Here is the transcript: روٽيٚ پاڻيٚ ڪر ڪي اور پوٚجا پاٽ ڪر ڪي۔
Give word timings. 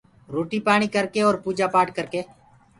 روٽيٚ 0.33 0.65
پاڻيٚ 0.67 0.93
ڪر 0.95 1.05
ڪي 1.13 1.21
اور 1.27 1.35
پوٚجا 1.43 1.67
پاٽ 1.73 1.87
ڪر 1.97 2.05
ڪي۔ 2.13 2.21